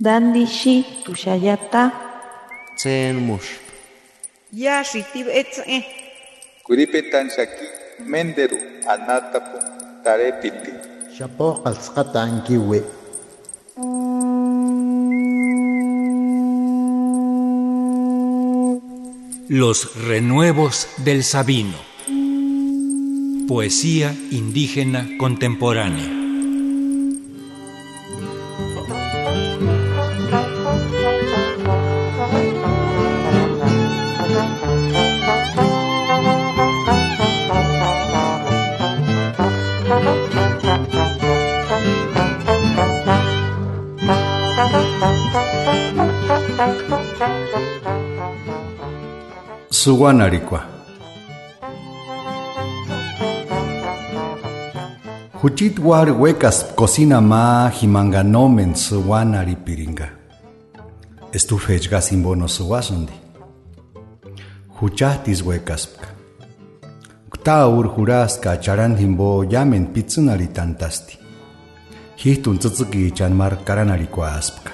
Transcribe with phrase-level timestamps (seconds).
[0.00, 1.92] Dandishi tushayata.
[2.76, 3.62] Tsen mush.
[4.52, 5.86] Ya shitib etze.
[6.66, 7.66] Kuripetan shaki
[8.02, 8.58] menderu
[8.90, 9.58] anatapu
[10.02, 10.72] tarepiti.
[11.14, 12.82] Shapo ankiwi.
[19.48, 21.78] Los renuevos del Sabino.
[23.46, 26.23] Poesía indígena contemporánea.
[49.70, 50.64] Suwanarikwa.
[55.42, 60.08] Huchit war huecas cocina ma himanganomen suwanari piringa.
[61.32, 63.12] Estufechga simbono suwasundi.
[64.80, 66.06] Huchahtis huecaspka.
[67.30, 71.18] Ktaur juraska charan himbo yamen pitsunari tantasti.
[72.16, 74.70] Hihtun tsutsiki chanmar karanarikwa aspka.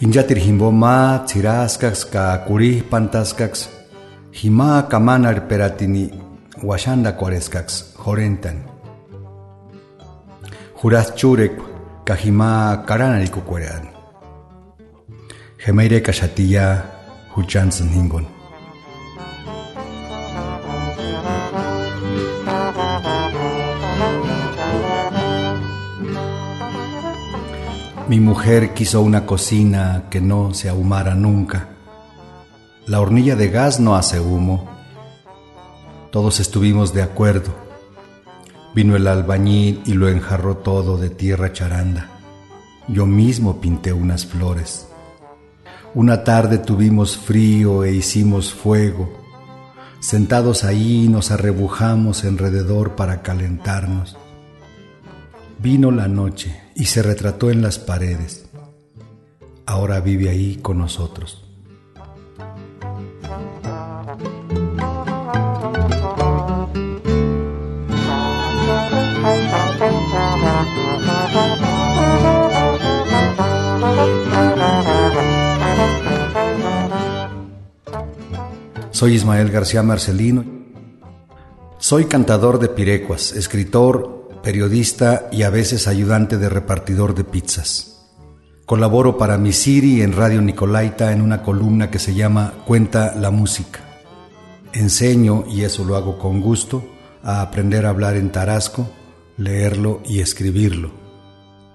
[0.00, 3.68] Injatir himbo ma tsiraskax ka kuri pantaskax
[4.32, 4.88] hima
[5.48, 6.08] peratini
[6.64, 8.64] washanda kwareskax horentan.
[10.80, 11.52] Juras churek
[12.06, 13.92] ka hima karanariku kwarean.
[15.60, 16.82] Gemaire kashatilla
[17.36, 18.39] huchansan hingon.
[28.10, 31.68] Mi mujer quiso una cocina que no se ahumara nunca.
[32.88, 34.68] La hornilla de gas no hace humo.
[36.10, 37.54] Todos estuvimos de acuerdo.
[38.74, 42.08] Vino el albañil y lo enjarró todo de tierra charanda.
[42.88, 44.88] Yo mismo pinté unas flores.
[45.94, 49.08] Una tarde tuvimos frío e hicimos fuego.
[50.00, 54.16] Sentados ahí nos arrebujamos alrededor para calentarnos.
[55.62, 58.46] Vino la noche y se retrató en las paredes.
[59.66, 61.44] Ahora vive ahí con nosotros.
[78.92, 80.42] Soy Ismael García Marcelino.
[81.76, 88.08] Soy cantador de pirecuas, escritor, periodista y a veces ayudante de repartidor de pizzas.
[88.66, 93.80] Colaboro para Misiri en Radio Nicolaita en una columna que se llama Cuenta la música.
[94.72, 96.84] Enseño, y eso lo hago con gusto,
[97.22, 98.88] a aprender a hablar en tarasco,
[99.36, 100.90] leerlo y escribirlo.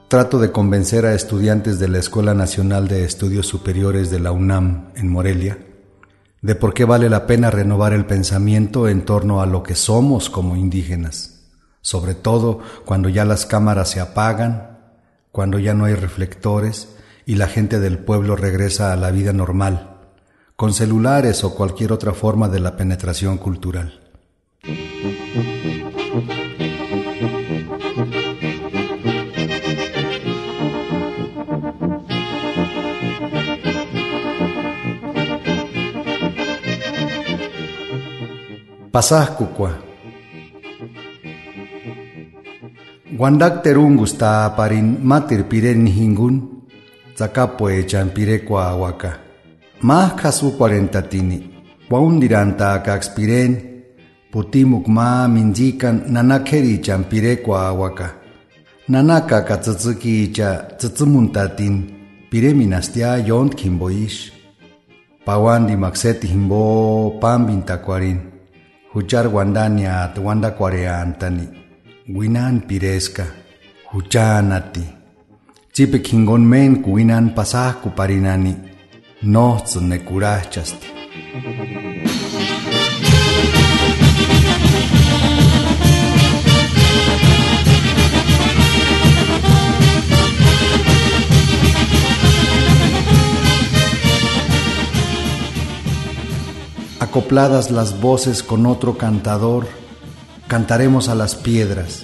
[0.08, 4.92] Trato de convencer a estudiantes de la Escuela Nacional de Estudios Superiores de la UNAM
[4.96, 5.58] en Morelia
[6.46, 10.30] de por qué vale la pena renovar el pensamiento en torno a lo que somos
[10.30, 11.35] como indígenas
[11.86, 14.80] sobre todo cuando ya las cámaras se apagan,
[15.32, 16.96] cuando ya no hay reflectores
[17.28, 19.98] y la gente del pueblo regresa a la vida normal,
[20.56, 24.02] con celulares o cualquier otra forma de la penetración cultural.
[38.92, 39.85] Pasajcucua.
[43.16, 46.36] Wandak terungus ta parin matir piren nihingun,
[47.16, 49.12] e champire kwa waka.
[49.88, 50.52] Mah kasu
[51.10, 51.40] tini,
[51.90, 53.56] waundiranta kakspiren,
[54.32, 58.20] putimuk ma minjikan nanakeri champire kwa waka.
[58.90, 61.76] Nanaka katsutsuki cha tsutsumuntatin,
[62.30, 64.34] pire minastia yont kimboish.
[65.26, 68.20] Pawandi makseti himbo pambinta kwarin,
[68.92, 71.65] Huchar wandania at wanda kwareantani.
[72.08, 73.26] Winan piresca,
[73.92, 74.84] huchanati.
[75.74, 78.54] Chipe kingon men kuinan pasah kuparinani.
[79.24, 80.88] No tsunekurachasti.
[97.00, 99.66] Acopladas las voces con otro cantador,
[100.48, 102.04] cantaremos a las piedras,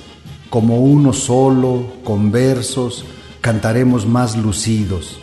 [0.49, 3.05] como uno solo, con versos,
[3.41, 5.19] cantaremos más lucidos,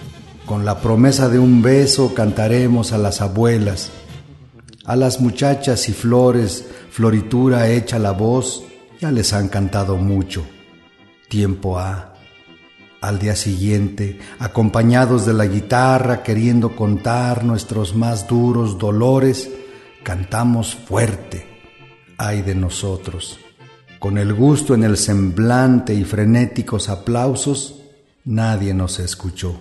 [0.47, 3.91] con la promesa de un beso cantaremos a las abuelas,
[4.87, 8.65] a las muchachas y flores, floritura hecha la voz,
[9.00, 10.47] ya les han cantado mucho.
[11.29, 12.15] Tiempo ha.
[13.00, 19.50] Al día siguiente, acompañados de la guitarra, queriendo contar nuestros más duros dolores,
[20.03, 21.47] cantamos fuerte,
[22.19, 23.38] ay de nosotros.
[23.99, 27.81] Con el gusto en el semblante y frenéticos aplausos,
[28.25, 29.59] nadie nos escuchó.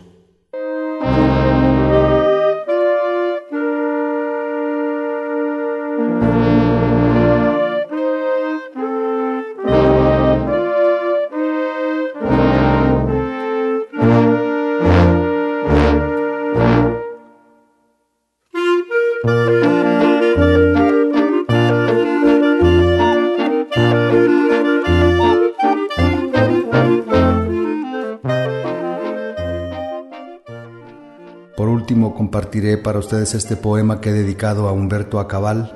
[32.28, 35.72] Compartiré para ustedes este poema que he dedicado a Humberto Acabal,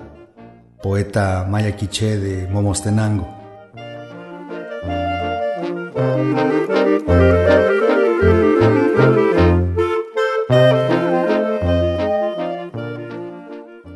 [0.83, 3.25] poeta maya quiché de Momostenango.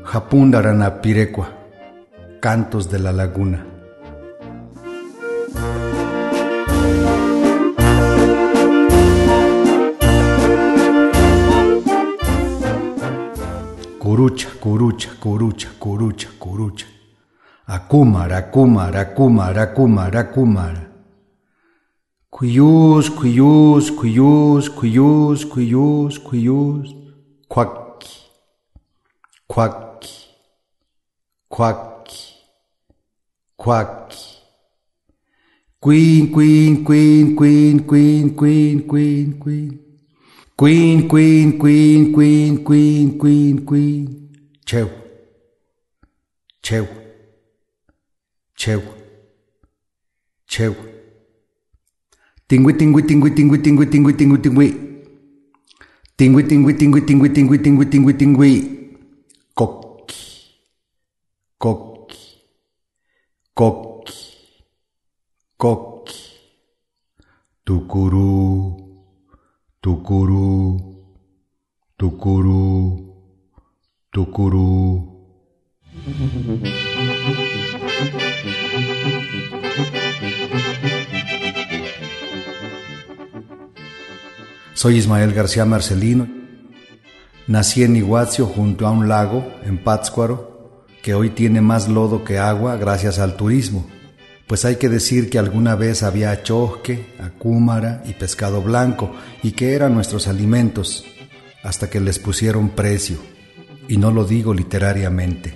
[0.05, 1.49] Japundarana Pirecua,
[2.39, 3.74] Cantos de la Laguna.
[14.15, 16.87] Curucha, curucha, curucha, curucha, curucha.
[17.67, 20.89] Akumara, akumara, akumara, akumara, akumara.
[22.29, 26.95] Cuyús, cuyús, cuyús, cuyús, cuyús, cuyús.
[27.49, 28.15] Cuaki,
[29.49, 30.15] cuaki,
[31.49, 32.23] cuaki,
[33.57, 34.25] cuaki.
[35.81, 39.84] Queen, queen, queen, queen, queen, queen, queen, queen.
[40.57, 44.29] Queen, queen, queen, queen, queen, queen, queen.
[44.65, 44.89] Cheu.
[46.63, 46.87] Cheu.
[48.55, 48.81] Cheu.
[50.47, 50.73] Cheu.
[52.47, 54.69] Tingui, tingui, tingui, tingui, tingui, tingui, tingui, tingui.
[56.15, 58.51] Tingui, tingui, tingui, tingui, tingui, tingui, tingui, tingui.
[59.53, 60.15] Coqui.
[61.59, 62.17] Coqui.
[63.53, 64.63] Coqui.
[65.57, 66.19] Coqui.
[67.65, 68.84] Tucurú.
[69.85, 70.81] Tucurú,
[71.95, 73.05] tucurú,
[74.09, 75.29] tucurú.
[84.73, 86.27] Soy Ismael García Marcelino.
[87.45, 92.39] Nací en Iguazio junto a un lago, en Pátzcuaro, que hoy tiene más lodo que
[92.39, 93.85] agua gracias al turismo
[94.47, 99.73] pues hay que decir que alguna vez había achosque, acúmara y pescado blanco, y que
[99.73, 101.05] eran nuestros alimentos,
[101.63, 103.17] hasta que les pusieron precio,
[103.87, 105.55] y no lo digo literariamente.